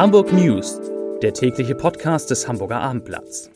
Hamburg 0.00 0.32
News, 0.32 0.80
der 1.20 1.34
tägliche 1.34 1.74
Podcast 1.74 2.30
des 2.30 2.48
Hamburger 2.48 2.80
Abendblatts. 2.80 3.50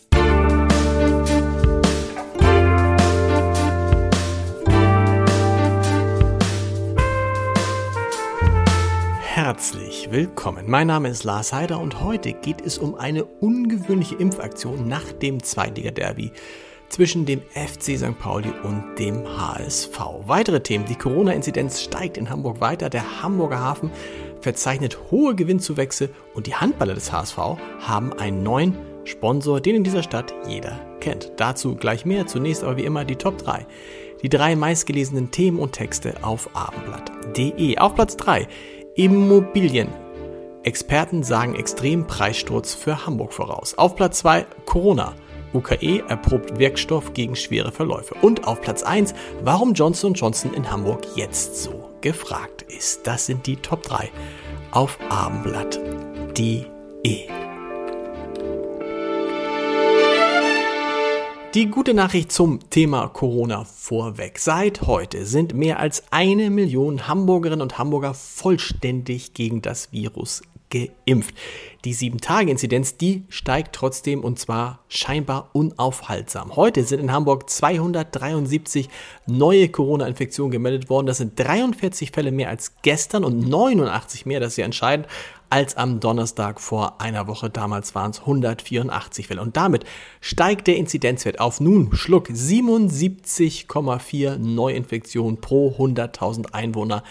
Herzlich 9.22 10.08
willkommen. 10.10 10.68
Mein 10.68 10.88
Name 10.88 11.08
ist 11.08 11.24
Lars 11.24 11.54
Heider 11.54 11.80
und 11.80 12.02
heute 12.02 12.34
geht 12.34 12.60
es 12.60 12.76
um 12.76 12.94
eine 12.94 13.24
ungewöhnliche 13.24 14.16
Impfaktion 14.16 14.86
nach 14.86 15.12
dem 15.12 15.42
Zweitliga-Derby 15.42 16.30
zwischen 16.90 17.24
dem 17.24 17.40
FC 17.54 17.96
St. 17.96 18.18
Pauli 18.18 18.52
und 18.62 18.98
dem 18.98 19.26
HSV. 19.26 19.98
Weitere 20.26 20.60
Themen. 20.60 20.84
Die 20.84 20.94
Corona-Inzidenz 20.94 21.80
steigt 21.80 22.18
in 22.18 22.28
Hamburg 22.28 22.60
weiter. 22.60 22.90
Der 22.90 23.22
Hamburger 23.22 23.60
Hafen 23.60 23.90
verzeichnet 24.44 24.98
hohe 25.10 25.34
Gewinnzuwächse 25.34 26.10
und 26.34 26.46
die 26.46 26.54
Handballer 26.54 26.94
des 26.94 27.10
HSV 27.10 27.38
haben 27.80 28.12
einen 28.12 28.42
neuen 28.42 28.76
Sponsor, 29.04 29.60
den 29.60 29.76
in 29.76 29.84
dieser 29.84 30.02
Stadt 30.02 30.32
jeder 30.46 30.78
kennt. 31.00 31.32
Dazu 31.38 31.74
gleich 31.74 32.04
mehr. 32.04 32.26
Zunächst 32.26 32.62
aber 32.62 32.76
wie 32.76 32.84
immer 32.84 33.04
die 33.04 33.16
Top 33.16 33.38
3. 33.38 33.66
Die 34.22 34.28
drei 34.28 34.54
meistgelesenen 34.54 35.30
Themen 35.30 35.58
und 35.58 35.72
Texte 35.72 36.14
auf 36.22 36.48
abendblatt.de. 36.54 37.78
Auf 37.78 37.94
Platz 37.94 38.16
3 38.16 38.46
Immobilien. 38.94 39.88
Experten 40.62 41.22
sagen 41.22 41.54
extrem 41.54 42.06
Preissturz 42.06 42.74
für 42.74 43.06
Hamburg 43.06 43.32
voraus. 43.32 43.76
Auf 43.76 43.96
Platz 43.96 44.18
2 44.20 44.46
Corona. 44.66 45.14
UKE 45.54 46.02
erprobt 46.08 46.58
Wirkstoff 46.58 47.12
gegen 47.14 47.36
schwere 47.36 47.72
Verläufe. 47.72 48.14
Und 48.20 48.46
auf 48.46 48.60
Platz 48.60 48.82
1, 48.82 49.14
warum 49.42 49.72
Johnson 49.72 50.14
Johnson 50.14 50.52
in 50.52 50.70
Hamburg 50.70 51.06
jetzt 51.16 51.62
so 51.62 51.83
gefragt 52.04 52.62
ist. 52.62 53.06
Das 53.06 53.26
sind 53.26 53.46
die 53.46 53.56
Top 53.56 53.82
3 53.82 54.10
auf 54.70 54.98
abendblatt.de. 55.08 56.68
Die 61.54 61.70
gute 61.70 61.94
Nachricht 61.94 62.30
zum 62.30 62.68
Thema 62.68 63.08
Corona 63.08 63.64
vorweg. 63.64 64.38
Seit 64.38 64.82
heute 64.82 65.24
sind 65.24 65.54
mehr 65.54 65.78
als 65.78 66.02
eine 66.10 66.50
Million 66.50 67.08
Hamburgerinnen 67.08 67.62
und 67.62 67.78
Hamburger 67.78 68.12
vollständig 68.12 69.32
gegen 69.32 69.62
das 69.62 69.90
Virus 69.90 70.42
geimpft. 70.70 71.34
Die 71.84 71.94
7-Tage-Inzidenz, 71.94 72.96
die 72.96 73.24
steigt 73.28 73.74
trotzdem 73.74 74.24
und 74.24 74.38
zwar 74.38 74.78
scheinbar 74.88 75.50
unaufhaltsam. 75.52 76.56
Heute 76.56 76.84
sind 76.84 77.00
in 77.00 77.12
Hamburg 77.12 77.50
273 77.50 78.88
neue 79.26 79.68
Corona-Infektionen 79.68 80.50
gemeldet 80.50 80.88
worden. 80.88 81.04
Das 81.06 81.18
sind 81.18 81.38
43 81.38 82.10
Fälle 82.10 82.32
mehr 82.32 82.48
als 82.48 82.72
gestern 82.82 83.22
und 83.24 83.46
89 83.48 84.26
mehr, 84.26 84.40
das 84.40 84.54
ist 84.54 84.56
ja 84.56 84.64
entscheidend, 84.64 85.06
als 85.50 85.76
am 85.76 86.00
Donnerstag 86.00 86.60
vor 86.60 87.00
einer 87.00 87.28
Woche. 87.28 87.50
Damals 87.50 87.94
waren 87.94 88.10
es 88.10 88.18
184 88.20 89.28
Fälle. 89.28 89.42
Und 89.42 89.56
damit 89.56 89.84
steigt 90.20 90.66
der 90.66 90.76
Inzidenzwert 90.76 91.38
auf 91.38 91.60
nun 91.60 91.94
Schluck 91.94 92.28
77,4 92.28 94.38
Neuinfektionen 94.38 95.40
pro 95.40 95.76
100.000 95.78 96.52
Einwohner 96.52 97.04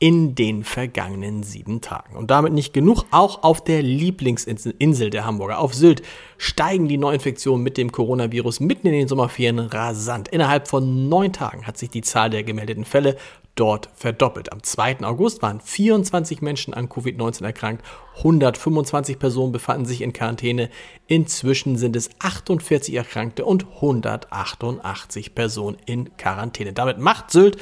in 0.00 0.34
den 0.34 0.64
vergangenen 0.64 1.42
sieben 1.42 1.82
Tagen. 1.82 2.16
Und 2.16 2.30
damit 2.30 2.54
nicht 2.54 2.72
genug, 2.72 3.04
auch 3.10 3.42
auf 3.42 3.62
der 3.62 3.82
Lieblingsinsel 3.82 5.10
der 5.10 5.26
Hamburger, 5.26 5.58
auf 5.58 5.74
Sylt, 5.74 6.02
steigen 6.38 6.88
die 6.88 6.96
Neuinfektionen 6.96 7.62
mit 7.62 7.76
dem 7.76 7.92
Coronavirus 7.92 8.60
mitten 8.60 8.86
in 8.86 8.94
den 8.94 9.08
Sommerferien 9.08 9.58
rasant. 9.58 10.28
Innerhalb 10.28 10.68
von 10.68 11.10
neun 11.10 11.34
Tagen 11.34 11.66
hat 11.66 11.76
sich 11.76 11.90
die 11.90 12.00
Zahl 12.00 12.30
der 12.30 12.44
gemeldeten 12.44 12.86
Fälle 12.86 13.16
dort 13.56 13.90
verdoppelt. 13.94 14.52
Am 14.52 14.62
2. 14.62 15.00
August 15.02 15.42
waren 15.42 15.60
24 15.60 16.40
Menschen 16.40 16.72
an 16.72 16.88
Covid-19 16.88 17.44
erkrankt, 17.44 17.84
125 18.16 19.18
Personen 19.18 19.52
befanden 19.52 19.84
sich 19.84 20.00
in 20.00 20.14
Quarantäne, 20.14 20.70
inzwischen 21.08 21.76
sind 21.76 21.94
es 21.94 22.08
48 22.20 22.94
Erkrankte 22.94 23.44
und 23.44 23.66
188 23.66 25.34
Personen 25.34 25.76
in 25.84 26.16
Quarantäne. 26.16 26.72
Damit 26.72 26.98
macht 26.98 27.30
Sylt 27.30 27.58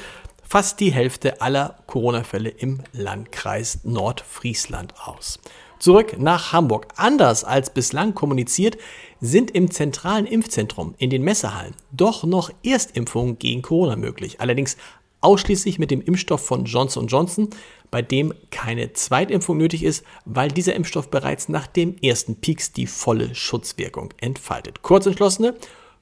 fast 0.49 0.79
die 0.79 0.91
Hälfte 0.91 1.41
aller 1.41 1.75
Corona-Fälle 1.85 2.49
im 2.49 2.81
Landkreis 2.91 3.81
Nordfriesland 3.83 4.95
aus. 5.05 5.39
Zurück 5.77 6.17
nach 6.17 6.51
Hamburg. 6.51 6.87
Anders 6.95 7.43
als 7.43 7.69
bislang 7.69 8.15
kommuniziert, 8.15 8.77
sind 9.21 9.51
im 9.51 9.69
zentralen 9.69 10.25
Impfzentrum 10.25 10.95
in 10.97 11.11
den 11.11 11.23
Messehallen 11.23 11.75
doch 11.91 12.23
noch 12.23 12.49
Erstimpfungen 12.63 13.37
gegen 13.37 13.61
Corona 13.61 13.95
möglich. 13.95 14.41
Allerdings 14.41 14.75
ausschließlich 15.21 15.77
mit 15.77 15.91
dem 15.91 16.01
Impfstoff 16.01 16.43
von 16.43 16.65
Johnson 16.65 17.07
Johnson, 17.07 17.49
bei 17.91 18.01
dem 18.01 18.33
keine 18.49 18.91
Zweitimpfung 18.93 19.57
nötig 19.57 19.83
ist, 19.83 20.03
weil 20.25 20.49
dieser 20.49 20.75
Impfstoff 20.75 21.11
bereits 21.11 21.47
nach 21.47 21.67
dem 21.67 21.95
ersten 22.01 22.37
Peaks 22.37 22.71
die 22.71 22.87
volle 22.87 23.35
Schutzwirkung 23.35 24.13
entfaltet. 24.19 24.81
Kurzentschlossene 24.81 25.55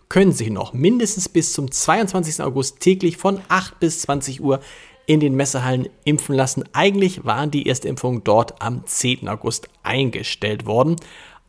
können 0.10 0.32
sich 0.32 0.50
noch 0.50 0.74
mindestens 0.74 1.30
bis 1.30 1.54
zum 1.54 1.72
22. 1.72 2.42
August 2.42 2.80
täglich 2.80 3.18
von 3.18 3.42
8 3.50 3.80
bis 3.80 4.02
20 4.02 4.42
Uhr 4.42 4.60
in 5.06 5.20
den 5.20 5.36
Messehallen 5.36 5.90
impfen 6.04 6.36
lassen. 6.36 6.64
Eigentlich 6.74 7.26
waren 7.26 7.52
die 7.52 7.68
Erstimpfungen 7.68 8.24
dort 8.24 8.62
am 8.62 8.86
10. 8.86 9.28
August 9.28 9.70
eingestellt 9.84 10.66
worden. 10.66 10.98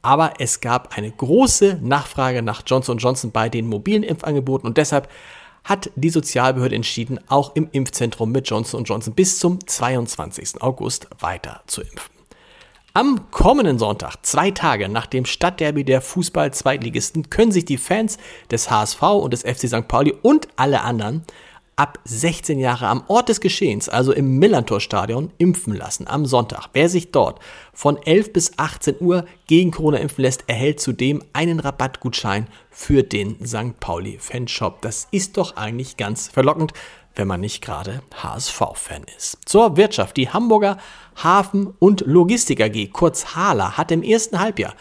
Aber 0.00 0.34
es 0.38 0.60
gab 0.60 0.96
eine 0.96 1.10
große 1.10 1.80
Nachfrage 1.82 2.40
nach 2.40 2.62
Johnson 2.64 2.98
Johnson 2.98 3.32
bei 3.32 3.48
den 3.48 3.66
mobilen 3.66 4.04
Impfangeboten 4.04 4.68
und 4.68 4.78
deshalb 4.78 5.08
hat 5.64 5.90
die 5.96 6.10
Sozialbehörde 6.10 6.76
entschieden, 6.76 7.18
auch 7.28 7.54
im 7.56 7.68
Impfzentrum 7.72 8.30
mit 8.30 8.48
Johnson 8.48 8.84
Johnson 8.84 9.14
bis 9.14 9.38
zum 9.38 9.66
22. 9.66 10.62
August 10.62 11.08
weiter 11.18 11.62
zu 11.66 11.82
impfen. 11.82 12.17
Am 12.94 13.30
kommenden 13.30 13.78
Sonntag, 13.78 14.16
zwei 14.22 14.50
Tage 14.50 14.88
nach 14.88 15.06
dem 15.06 15.26
Stadtderby 15.26 15.84
der 15.84 16.00
Fußball-Zweitligisten, 16.00 17.28
können 17.28 17.52
sich 17.52 17.66
die 17.66 17.76
Fans 17.76 18.16
des 18.50 18.70
HSV 18.70 19.02
und 19.02 19.32
des 19.32 19.42
FC 19.42 19.68
St. 19.68 19.86
Pauli 19.86 20.14
und 20.22 20.48
alle 20.56 20.80
anderen 20.80 21.24
ab 21.76 21.98
16 22.04 22.58
Jahre 22.58 22.88
am 22.88 23.04
Ort 23.06 23.28
des 23.28 23.40
Geschehens, 23.40 23.88
also 23.88 24.12
im 24.12 24.38
Millantor-Stadion, 24.38 25.30
impfen 25.38 25.76
lassen 25.76 26.08
am 26.08 26.24
Sonntag. 26.26 26.70
Wer 26.72 26.88
sich 26.88 27.12
dort 27.12 27.40
von 27.72 27.98
11 28.02 28.32
bis 28.32 28.58
18 28.58 28.96
Uhr 29.00 29.26
gegen 29.46 29.70
Corona 29.70 29.98
impfen 29.98 30.22
lässt, 30.22 30.44
erhält 30.48 30.80
zudem 30.80 31.22
einen 31.34 31.60
Rabattgutschein 31.60 32.48
für 32.70 33.02
den 33.04 33.36
St. 33.46 33.78
Pauli-Fanshop. 33.78 34.80
Das 34.80 35.06
ist 35.12 35.36
doch 35.36 35.56
eigentlich 35.56 35.98
ganz 35.98 36.26
verlockend 36.26 36.72
wenn 37.18 37.28
man 37.28 37.40
nicht 37.40 37.60
gerade 37.60 38.00
HSV-Fan 38.14 39.02
ist. 39.16 39.38
Zur 39.44 39.76
Wirtschaft. 39.76 40.16
Die 40.16 40.30
Hamburger 40.30 40.78
Hafen- 41.16 41.74
und 41.80 42.02
Logistik 42.06 42.60
AG, 42.60 42.92
kurz 42.92 43.34
HALA, 43.34 43.76
hat 43.76 43.90
im 43.90 44.04
ersten 44.04 44.38
Halbjahr 44.38 44.74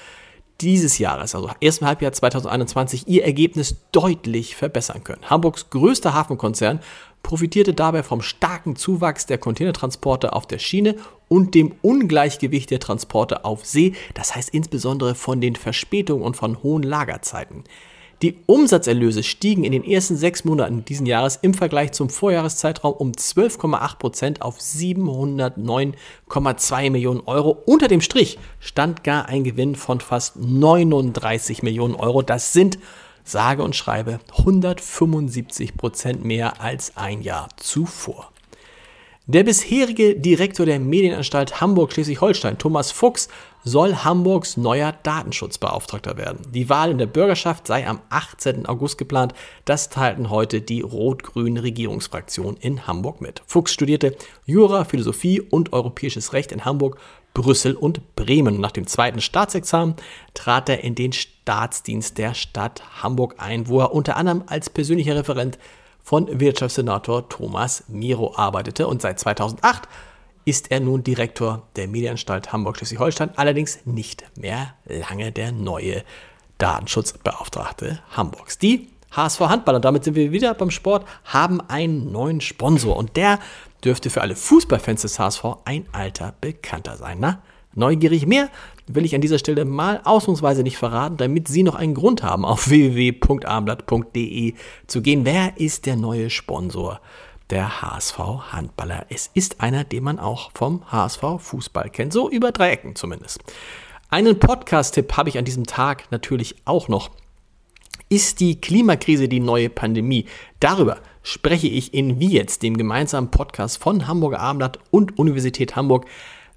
dieses 0.61 0.99
Jahres, 0.99 1.35
also 1.35 1.49
ersten 1.61 1.85
Halbjahr 1.85 2.13
2021, 2.13 3.07
ihr 3.07 3.25
Ergebnis 3.25 3.77
deutlich 3.91 4.55
verbessern 4.55 5.03
können. 5.03 5.21
Hamburgs 5.29 5.69
größter 5.71 6.13
Hafenkonzern 6.13 6.79
profitierte 7.23 7.73
dabei 7.73 8.03
vom 8.03 8.21
starken 8.21 8.75
Zuwachs 8.75 9.25
der 9.25 9.39
Containertransporte 9.39 10.33
auf 10.33 10.47
der 10.47 10.59
Schiene 10.59 10.95
und 11.27 11.55
dem 11.55 11.73
Ungleichgewicht 11.81 12.69
der 12.69 12.79
Transporte 12.79 13.45
auf 13.45 13.65
See, 13.65 13.93
das 14.13 14.35
heißt 14.35 14.49
insbesondere 14.49 15.15
von 15.15 15.41
den 15.41 15.55
Verspätungen 15.55 16.23
und 16.23 16.37
von 16.37 16.61
hohen 16.61 16.83
Lagerzeiten. 16.83 17.63
Die 18.23 18.39
Umsatzerlöse 18.47 19.21
stiegen 19.21 19.63
in 19.63 19.73
den 19.73 19.83
ersten 19.83 20.15
sechs 20.15 20.43
Monaten 20.43 20.83
diesen 20.83 21.05
Jahres 21.05 21.37
im 21.43 21.53
Vergleich 21.53 21.91
zum 21.91 22.09
Vorjahreszeitraum 22.09 22.93
um 22.93 23.11
12,8 23.11 23.97
Prozent 23.97 24.41
auf 24.41 24.57
709,2 24.57 26.89
Millionen 26.89 27.21
Euro. 27.27 27.61
Unter 27.67 27.87
dem 27.87 28.01
Strich 28.01 28.39
stand 28.59 29.03
gar 29.03 29.27
ein 29.27 29.43
Gewinn 29.43 29.75
von 29.75 29.99
fast 29.99 30.37
39 30.37 31.61
Millionen 31.61 31.93
Euro. 31.93 32.23
Das 32.23 32.53
sind 32.53 32.79
sage 33.23 33.61
und 33.61 33.75
schreibe 33.75 34.19
175 34.35 35.77
Prozent 35.77 36.25
mehr 36.25 36.59
als 36.59 36.97
ein 36.97 37.21
Jahr 37.21 37.49
zuvor. 37.57 38.31
Der 39.29 39.43
bisherige 39.43 40.15
Direktor 40.15 40.65
der 40.65 40.79
Medienanstalt 40.79 41.59
Hamburg-Schleswig-Holstein, 41.59 42.57
Thomas 42.57 42.93
Fuchs, 42.93 43.27
soll 43.61 43.93
Hamburgs 43.93 44.55
neuer 44.55 44.93
Datenschutzbeauftragter 45.03 46.15
werden. 46.15 46.49
Die 46.53 46.69
Wahl 46.69 46.91
in 46.91 46.97
der 46.97 47.07
Bürgerschaft 47.07 47.67
sei 47.67 47.85
am 47.85 47.99
18. 48.07 48.67
August 48.67 48.97
geplant. 48.97 49.33
Das 49.65 49.89
teilten 49.89 50.29
heute 50.29 50.61
die 50.61 50.79
rot-grüne 50.79 51.61
Regierungsfraktion 51.61 52.55
in 52.55 52.87
Hamburg 52.87 53.19
mit. 53.19 53.41
Fuchs 53.47 53.73
studierte 53.73 54.15
Jura, 54.45 54.85
Philosophie 54.85 55.41
und 55.41 55.73
Europäisches 55.73 56.31
Recht 56.31 56.53
in 56.53 56.63
Hamburg, 56.63 56.97
Brüssel 57.33 57.75
und 57.75 58.15
Bremen. 58.15 58.61
Nach 58.61 58.71
dem 58.71 58.87
zweiten 58.87 59.19
Staatsexamen 59.19 59.97
trat 60.35 60.69
er 60.69 60.85
in 60.85 60.95
den 60.95 61.11
Staatsdienst 61.11 62.17
der 62.17 62.33
Stadt 62.33 63.03
Hamburg 63.03 63.35
ein, 63.39 63.67
wo 63.67 63.81
er 63.81 63.93
unter 63.93 64.15
anderem 64.15 64.43
als 64.47 64.69
persönlicher 64.69 65.17
Referent 65.17 65.57
von 66.07 66.39
Wirtschaftssenator 66.39 67.27
Thomas 67.27 67.83
Miro 67.89 68.33
arbeitete 68.33 68.87
und 68.87 69.01
seit 69.01 69.19
2008 69.19 69.89
ist 70.45 70.71
er 70.71 70.79
nun 70.79 71.03
Direktor 71.03 71.63
der 71.75 71.89
Medienanstalt 71.89 72.53
Hamburg-Schleswig-Holstein, 72.53 73.31
allerdings 73.35 73.79
nicht 73.83 74.23
mehr 74.37 74.75
lange 74.85 75.33
der 75.33 75.51
neue 75.51 76.05
Datenschutzbeauftragte 76.59 77.99
Hamburgs. 78.11 78.57
Die 78.57 78.87
HSV 79.11 79.41
Handballer, 79.41 79.81
damit 79.81 80.05
sind 80.05 80.15
wir 80.15 80.31
wieder 80.31 80.53
beim 80.53 80.71
Sport, 80.71 81.05
haben 81.25 81.59
einen 81.59 82.09
neuen 82.09 82.39
Sponsor 82.39 82.95
und 82.95 83.17
der 83.17 83.39
dürfte 83.83 84.09
für 84.09 84.21
alle 84.21 84.37
Fußballfans 84.37 85.01
des 85.01 85.19
HSV 85.19 85.43
ein 85.65 85.87
alter 85.91 86.35
Bekannter 86.39 86.95
sein. 86.95 87.17
Na, 87.19 87.41
neugierig? 87.77 88.27
Mehr 88.27 88.49
will 88.87 89.05
ich 89.05 89.15
an 89.15 89.21
dieser 89.21 89.39
Stelle 89.39 89.65
mal 89.65 90.01
ausnahmsweise 90.03 90.63
nicht 90.63 90.77
verraten, 90.77 91.17
damit 91.17 91.47
Sie 91.47 91.63
noch 91.63 91.75
einen 91.75 91.93
Grund 91.93 92.23
haben, 92.23 92.45
auf 92.45 92.69
www.abendblatt.de 92.69 94.53
zu 94.87 95.01
gehen. 95.01 95.25
Wer 95.25 95.57
ist 95.57 95.85
der 95.85 95.95
neue 95.95 96.29
Sponsor? 96.29 96.99
Der 97.49 97.81
HSV 97.81 98.17
Handballer. 98.51 99.05
Es 99.09 99.29
ist 99.33 99.61
einer, 99.61 99.85
den 99.85 100.03
man 100.03 100.19
auch 100.19 100.51
vom 100.53 100.83
HSV 100.91 101.21
Fußball 101.39 101.89
kennt, 101.89 102.11
so 102.11 102.29
über 102.29 102.51
drei 102.51 102.71
Ecken 102.71 102.95
zumindest. 102.95 103.39
Einen 104.09 104.39
Podcast-Tipp 104.39 105.15
habe 105.15 105.29
ich 105.29 105.37
an 105.37 105.45
diesem 105.45 105.65
Tag 105.65 106.11
natürlich 106.11 106.55
auch 106.65 106.87
noch. 106.89 107.11
Ist 108.09 108.39
die 108.39 108.59
Klimakrise 108.59 109.27
die 109.27 109.41
neue 109.41 109.69
Pandemie? 109.69 110.25
Darüber 110.61 110.99
spreche 111.23 111.67
ich 111.67 111.93
in 111.93 112.21
Wie 112.21 112.31
jetzt, 112.31 112.63
dem 112.63 112.77
gemeinsamen 112.77 113.31
Podcast 113.31 113.81
von 113.81 114.07
Hamburger 114.07 114.39
Abendblatt 114.39 114.79
und 114.91 115.19
Universität 115.19 115.75
Hamburg 115.75 116.05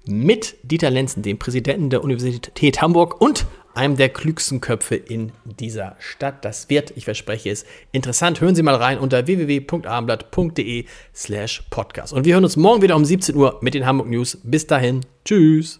mit 0.05 0.55
Dieter 0.63 0.89
Lenzen, 0.89 1.23
dem 1.23 1.37
Präsidenten 1.37 1.89
der 1.89 2.03
Universität 2.03 2.81
Hamburg 2.81 3.21
und 3.21 3.45
einem 3.73 3.95
der 3.95 4.09
klügsten 4.09 4.61
Köpfe 4.61 4.95
in 4.95 5.31
dieser 5.45 5.95
Stadt. 5.99 6.43
Das 6.43 6.69
wird, 6.69 6.91
ich 6.95 7.05
verspreche 7.05 7.49
es, 7.49 7.65
interessant. 7.91 8.41
Hören 8.41 8.55
Sie 8.55 8.63
mal 8.63 8.75
rein 8.75 8.99
unter 8.99 9.27
www.abendblatt.de 9.27 10.85
slash 11.15 11.63
podcast. 11.69 12.13
Und 12.13 12.25
wir 12.25 12.33
hören 12.33 12.43
uns 12.43 12.57
morgen 12.57 12.81
wieder 12.81 12.95
um 12.95 13.05
17 13.05 13.35
Uhr 13.35 13.59
mit 13.61 13.73
den 13.73 13.85
Hamburg 13.85 14.09
News. 14.09 14.39
Bis 14.43 14.67
dahin. 14.67 15.01
Tschüss. 15.25 15.79